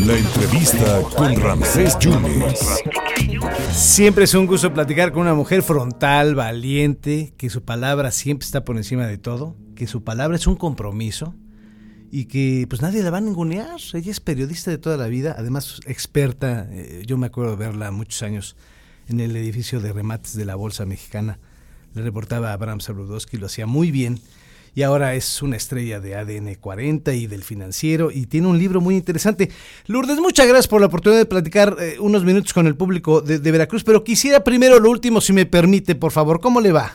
[0.00, 2.82] La entrevista con Ramsés Yunes.
[3.72, 8.64] Siempre es un gusto platicar con una mujer frontal, valiente, que su palabra siempre está
[8.64, 11.34] por encima de todo, que su palabra es un compromiso
[12.10, 13.80] y que pues nadie la va a ningunear.
[13.94, 16.68] Ella es periodista de toda la vida, además experta.
[16.70, 18.56] eh, yo me acuerdo de verla muchos años
[19.08, 21.38] en el edificio de remates de la Bolsa Mexicana.
[21.94, 24.20] Le reportaba a Abraham Sabrudowski, lo hacía muy bien.
[24.76, 28.82] Y ahora es una estrella de ADN 40 y del financiero y tiene un libro
[28.82, 29.48] muy interesante.
[29.86, 33.38] Lourdes, muchas gracias por la oportunidad de platicar eh, unos minutos con el público de,
[33.38, 36.42] de Veracruz, pero quisiera primero lo último, si me permite, por favor.
[36.42, 36.92] ¿Cómo le va?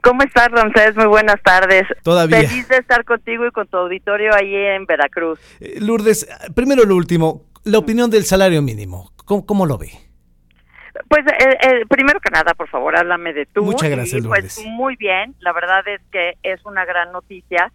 [0.00, 0.96] ¿Cómo estás, Ramsés?
[0.96, 1.82] Muy buenas tardes.
[2.02, 2.48] Todavía.
[2.48, 5.38] Feliz de estar contigo y con tu auditorio ahí en Veracruz.
[5.60, 9.12] Eh, Lourdes, primero lo último, la opinión del salario mínimo.
[9.26, 9.90] ¿Cómo, cómo lo ve?
[11.08, 13.64] Pues eh, eh, primero que nada, por favor, háblame de tú.
[13.64, 14.72] Muchas gracias, Y, pues Lourdes.
[14.72, 17.72] muy bien, la verdad es que es una gran noticia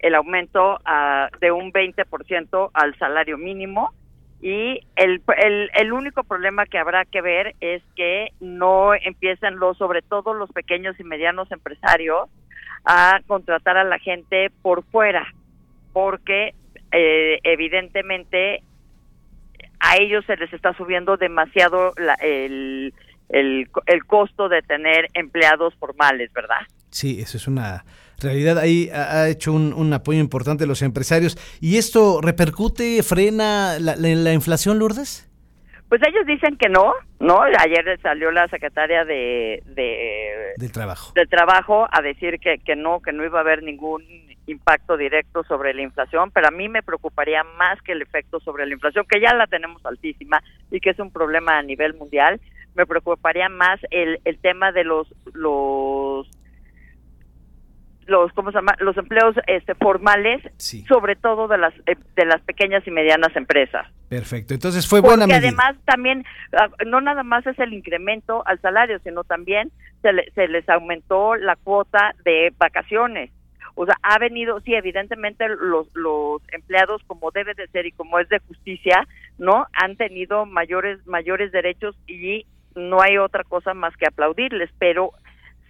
[0.00, 3.92] el aumento ah, de un 20% al salario mínimo
[4.42, 9.76] y el, el, el único problema que habrá que ver es que no empiecen los,
[9.76, 12.28] sobre todo los pequeños y medianos empresarios,
[12.86, 15.26] a contratar a la gente por fuera,
[15.92, 16.54] porque
[16.92, 18.62] eh, evidentemente
[19.80, 22.92] a ellos se les está subiendo demasiado la- el,
[23.28, 26.58] el, el costo de tener empleados formales, ¿verdad?
[26.90, 27.84] Sí, eso es una
[28.18, 28.58] realidad.
[28.58, 31.38] Ahí ha hecho un, un apoyo importante los empresarios.
[31.60, 35.29] ¿Y esto repercute, frena la, la- la inflación, Lourdes?
[35.90, 37.42] Pues ellos dicen que no, ¿no?
[37.42, 41.12] Ayer salió la secretaria de, de, Del trabajo.
[41.16, 44.04] de Trabajo a decir que, que no, que no iba a haber ningún
[44.46, 48.66] impacto directo sobre la inflación, pero a mí me preocuparía más que el efecto sobre
[48.66, 52.40] la inflación, que ya la tenemos altísima y que es un problema a nivel mundial,
[52.76, 56.28] me preocuparía más el, el tema de los los
[58.10, 60.84] los cómo se llama los empleos este formales Sí.
[60.86, 64.54] sobre todo de las eh, de las pequeñas y medianas empresas Perfecto.
[64.54, 65.48] Entonces fue buena porque medida.
[65.48, 66.24] además también
[66.58, 69.70] ah, no nada más es el incremento al salario sino también
[70.02, 73.30] se, le- se les aumentó la cuota de vacaciones
[73.76, 78.18] o sea ha venido sí evidentemente los los empleados como debe de ser y como
[78.18, 79.06] es de justicia
[79.38, 85.12] no han tenido mayores mayores derechos y no hay otra cosa más que aplaudirles pero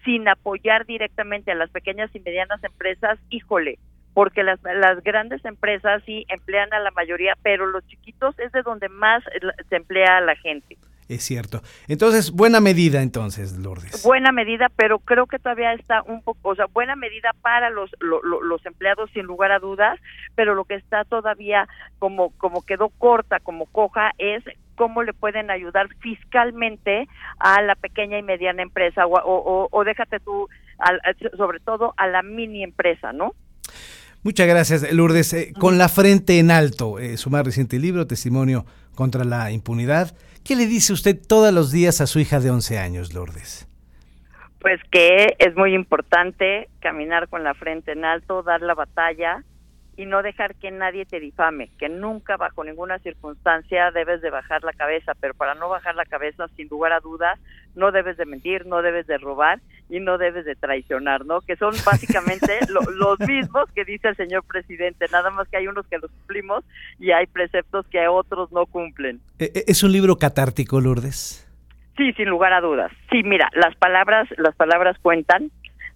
[0.05, 3.78] sin apoyar directamente a las pequeñas y medianas empresas, híjole,
[4.15, 8.62] porque las, las grandes empresas sí emplean a la mayoría, pero los chiquitos es de
[8.62, 9.22] donde más
[9.69, 10.77] se emplea a la gente.
[11.10, 11.60] Es cierto.
[11.88, 14.04] Entonces, buena medida entonces, Lourdes.
[14.04, 17.91] Buena medida, pero creo que todavía está un poco, o sea, buena medida para los
[17.98, 19.99] lo- lo- los empleados sin lugar a dudas,
[20.37, 21.66] pero lo que está todavía
[21.99, 24.44] como como quedó corta, como coja es
[24.76, 27.09] cómo le pueden ayudar fiscalmente
[27.41, 31.00] a la pequeña y mediana empresa o- o déjate tú al-
[31.37, 33.34] sobre todo a la mini empresa, ¿no?
[34.22, 35.32] Muchas gracias, Lourdes.
[35.32, 40.14] Eh, con la frente en alto, eh, su más reciente libro, Testimonio contra la Impunidad.
[40.44, 43.66] ¿Qué le dice usted todos los días a su hija de 11 años, Lourdes?
[44.60, 49.42] Pues que es muy importante caminar con la frente en alto, dar la batalla
[50.00, 54.65] y no dejar que nadie te difame, que nunca bajo ninguna circunstancia debes de bajar
[54.65, 57.38] la cabeza, pero para no bajar la cabeza, sin lugar a dudas,
[57.75, 61.43] no debes de mentir, no debes de robar y no debes de traicionar, ¿no?
[61.43, 65.69] Que son básicamente lo- los mismos que dice el señor presidente, nada más que hay
[65.69, 66.65] unos que los cumplimos
[66.99, 69.21] y hay preceptos que otros no cumplen.
[69.38, 71.47] Eh, eh, ¿Es un libro catártico, Lourdes?
[71.97, 72.91] Sí, sin lugar a dudas.
[73.11, 75.50] Sí, mira, las palabras, las palabras cuentan,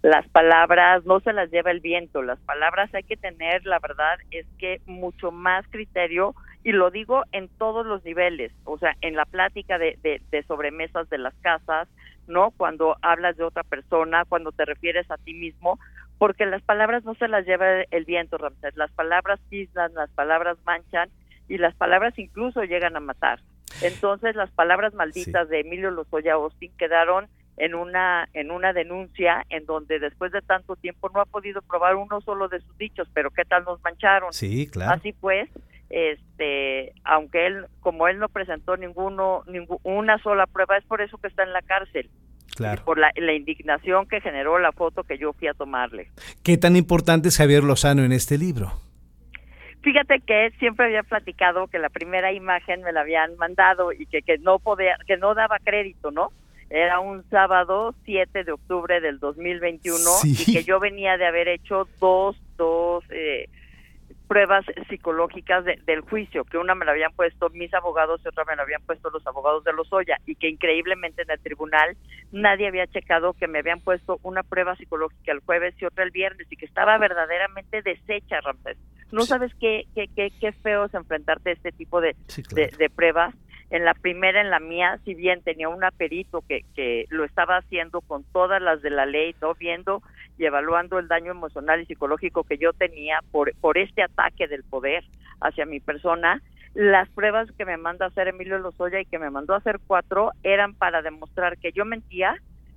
[0.05, 4.19] las palabras no se las lleva el viento, las palabras hay que tener, la verdad
[4.29, 9.15] es que mucho más criterio y lo digo en todos los niveles, o sea, en
[9.15, 11.87] la plática de, de, de sobremesas de las casas,
[12.27, 12.51] ¿no?
[12.51, 15.79] Cuando hablas de otra persona, cuando te refieres a ti mismo,
[16.19, 20.59] porque las palabras no se las lleva el viento, Ramsés, las palabras pisnan, las palabras
[20.67, 21.09] manchan
[21.47, 23.39] y las palabras incluso llegan a matar.
[23.81, 27.27] Entonces las palabras malditas de Emilio Lozoya Austin quedaron
[27.57, 31.95] en una en una denuncia en donde después de tanto tiempo no ha podido probar
[31.95, 34.33] uno solo de sus dichos, pero qué tal nos mancharon.
[34.33, 34.91] Sí, claro.
[34.93, 35.49] Así pues,
[35.89, 41.17] este, aunque él como él no presentó ninguno ningú- una sola prueba, es por eso
[41.17, 42.09] que está en la cárcel.
[42.55, 42.83] Claro.
[42.85, 46.09] Por la, la indignación que generó la foto que yo fui a tomarle.
[46.43, 48.71] ¿Qué tan importante es Javier Lozano en este libro?
[49.81, 54.21] Fíjate que siempre había platicado que la primera imagen me la habían mandado y que,
[54.21, 56.29] que no podía, que no daba crédito, ¿no?
[56.69, 60.35] Era un sábado 7 de octubre del 2021 Sí.
[60.47, 63.47] y que yo venía de haber hecho dos, dos, eh,
[64.27, 68.55] pruebas psicológicas del juicio, que una me la habían puesto mis abogados y otra me
[68.55, 71.95] la habían puesto los abogados de Lozoya, y que increíblemente en el tribunal
[72.31, 76.09] nadie había checado que me habían puesto una prueba psicológica el jueves y otra el
[76.09, 78.77] viernes, y que estaba verdaderamente deshecha, Ramsés.
[79.11, 82.15] No sabes qué, qué, qué, qué feo es enfrentarte a este tipo de,
[82.55, 83.35] de pruebas
[83.69, 87.57] en la primera, en la mía, si bien tenía un perito que, que lo estaba
[87.57, 90.01] haciendo con todas las de la ley, no viendo
[90.37, 94.63] y evaluando el daño emocional y psicológico que yo tenía por, por este ataque del
[94.63, 95.03] poder
[95.41, 96.41] hacia mi persona,
[96.75, 99.79] las pruebas que me manda a hacer Emilio Lozoya y que me mandó a hacer
[99.87, 102.35] cuatro eran para demostrar que yo mentía,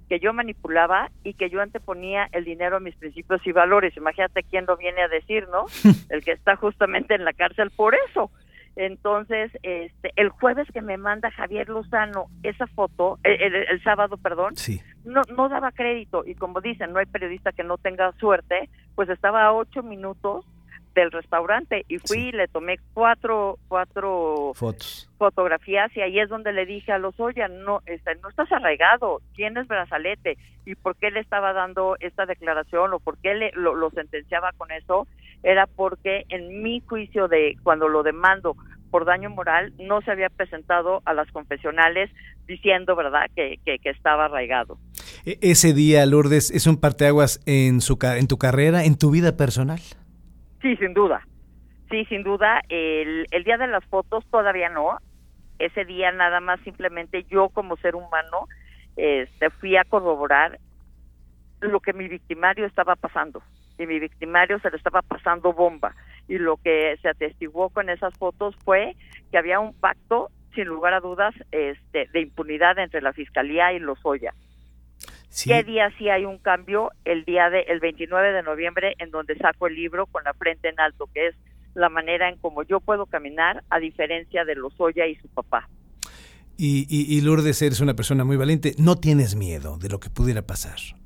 [0.09, 3.97] que yo manipulaba y que yo anteponía el dinero a mis principios y valores.
[3.97, 5.67] Imagínate quién lo viene a decir, ¿no?
[6.11, 8.31] El que está justamente en la cárcel por eso.
[8.79, 14.55] Entonces, este, el jueves que me manda Javier Lozano esa foto, eh, el, sábado, perdón,
[15.05, 16.23] no, no daba crédito.
[16.25, 20.47] Y como dicen, no hay periodista que no tenga suerte, pues estaba a ocho minutos
[20.95, 21.85] del restaurante.
[21.89, 25.11] Y fui y le tomé cuatro cuatro fotos.
[25.19, 25.91] fotografías.
[25.97, 29.21] Y ahí es donde le dije a los oye no este, no estás arraigado.
[29.35, 33.75] Tienes brazalete y por qué le estaba dando esta declaración o por qué le, lo,
[33.75, 35.09] lo sentenciaba con eso
[35.43, 38.57] era porque en mi juicio de cuando lo demando
[38.91, 42.11] por daño moral no se había presentado a las confesionales
[42.47, 44.79] diciendo verdad que, que, estaba arraigado.
[45.25, 49.37] E, ese día, Lourdes, es un parteaguas en su en tu carrera, en tu vida
[49.37, 49.81] personal.
[50.63, 51.23] Sí, sin duda.
[51.91, 52.61] Sí, sin duda.
[52.69, 54.99] El, el día de las fotos todavía no.
[55.59, 58.49] Ese día nada más simplemente yo como ser humano
[58.97, 60.59] este, fui a corroborar
[61.61, 63.43] lo que mi victimario estaba pasando
[63.79, 65.95] y mi victimario se le estaba pasando bomba.
[66.27, 68.97] Y lo que se atestiguó con esas fotos fue
[69.31, 73.79] que había un pacto, sin lugar a dudas, este, de impunidad entre la Fiscalía y
[73.79, 74.35] los Oya.
[75.45, 76.91] ¿Qué día sí hay un cambio?
[77.05, 80.69] El día de, el 29 de noviembre, en donde saco el libro con la frente
[80.69, 81.37] en alto, que es
[81.75, 85.69] la manera en cómo yo puedo caminar, a diferencia de los Oya y su papá.
[86.57, 88.75] Y, y, y Lourdes, eres una persona muy valiente.
[88.79, 90.98] No tienes miedo de lo que pudiera pasar.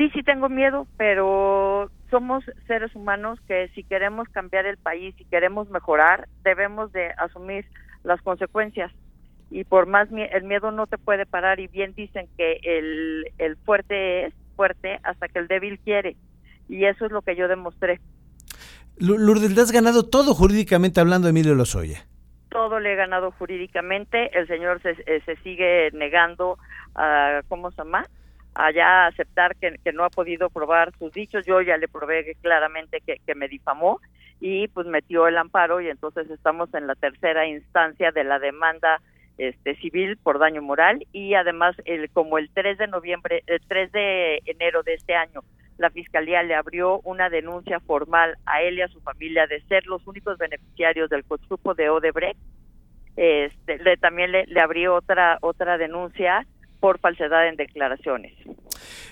[0.00, 5.26] Sí, sí tengo miedo, pero somos seres humanos que si queremos cambiar el país, si
[5.26, 7.66] queremos mejorar, debemos de asumir
[8.02, 8.90] las consecuencias.
[9.50, 13.56] Y por más el miedo no te puede parar y bien dicen que el, el
[13.58, 16.16] fuerte es fuerte hasta que el débil quiere.
[16.66, 18.00] Y eso es lo que yo demostré.
[18.96, 22.06] Lourdes, le has ganado todo jurídicamente hablando, Emilio Lozoya.
[22.48, 24.30] Todo le he ganado jurídicamente.
[24.32, 26.56] El señor se, eh, se sigue negando
[26.94, 28.06] a, ¿cómo se llama?
[28.54, 31.44] Allá aceptar que, no ha podido probar sus dichos.
[31.46, 34.00] Yo ya le probé claramente que, me difamó
[34.40, 39.00] y pues metió el amparo y entonces estamos en la tercera instancia de la demanda
[39.38, 43.92] este civil por daño moral y además el como el 3 de noviembre el 3
[43.92, 45.42] de enero de este año
[45.78, 49.86] la fiscalía le abrió una denuncia formal a él y a su familia de ser
[49.86, 52.38] los únicos beneficiarios del consumo de Odebrecht
[53.16, 56.46] este le, también le, le abrió otra otra denuncia
[56.80, 58.32] por falsedad en declaraciones.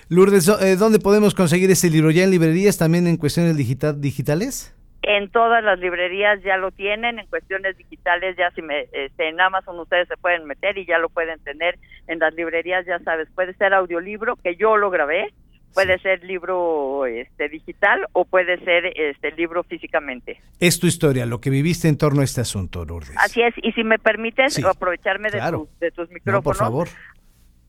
[0.09, 2.09] Lourdes, eh, ¿dónde podemos conseguir ese libro?
[2.11, 4.75] ¿Ya en librerías, también en cuestiones digital, digitales?
[5.01, 9.39] En todas las librerías ya lo tienen, en cuestiones digitales ya si me, este, en
[9.39, 11.77] Amazon ustedes se pueden meter y ya lo pueden tener.
[12.07, 15.31] En las librerías ya sabes, puede ser audiolibro, que yo lo grabé,
[15.73, 20.41] puede ser libro este, digital o puede ser este libro físicamente.
[20.59, 23.15] Es tu historia, lo que viviste en torno a este asunto, Lourdes.
[23.17, 25.39] Así es, y si me permites aprovecharme de,
[25.79, 26.87] de, tus micrófonos, por favor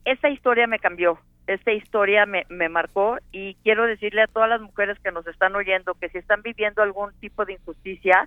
[0.04, 4.60] esta historia me cambió, esta historia me, me marcó y quiero decirle a todas las
[4.60, 8.26] mujeres que nos están oyendo que si están viviendo algún tipo de injusticia,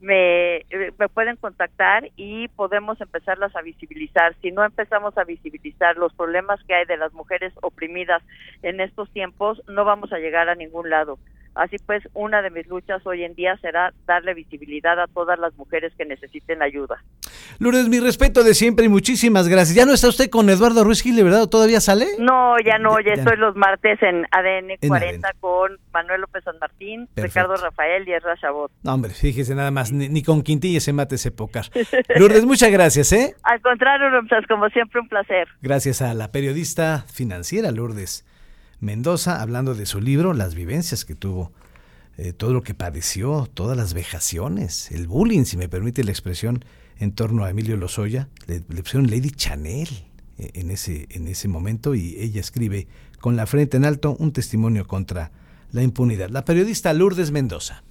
[0.00, 4.34] me, eh, me pueden contactar y podemos empezarlas a visibilizar.
[4.42, 8.22] Si no empezamos a visibilizar los problemas que hay de las mujeres oprimidas
[8.62, 11.18] en estos tiempos, no vamos a llegar a ningún lado.
[11.54, 15.54] Así pues, una de mis luchas hoy en día será darle visibilidad a todas las
[15.56, 17.02] mujeres que necesiten ayuda.
[17.58, 19.76] Lourdes, mi respeto de siempre y muchísimas gracias.
[19.76, 21.46] ¿Ya no está usted con Eduardo Ruiz Gil, verdad?
[21.48, 22.06] ¿Todavía sale?
[22.18, 27.08] No, ya no, ya, estoy los martes en ADN 40 con Manuel López San Martín,
[27.16, 28.72] Ricardo Rafael y Erra Chabot.
[28.82, 31.66] No, hombre, fíjese nada más, ni, con Quintilla se mate ese pocar.
[32.16, 33.34] Lourdes, muchas gracias, ¿eh?
[33.42, 34.06] Al contrario,
[34.48, 35.48] como siempre, un placer.
[35.60, 38.24] Gracias a la periodista financiera Lourdes.
[38.82, 41.52] Mendoza hablando de su libro, las vivencias que tuvo,
[42.18, 46.64] eh, todo lo que padeció, todas las vejaciones, el bullying, si me permite la expresión,
[46.98, 48.28] en torno a Emilio Lozoya.
[48.48, 49.88] Le, pusieron Lady Chanel
[50.36, 52.88] eh, en ese, en ese momento y ella escribe
[53.20, 55.30] con la frente en alto un testimonio contra
[55.70, 56.30] la impunidad.
[56.30, 57.84] La periodista Lourdes Mendoza.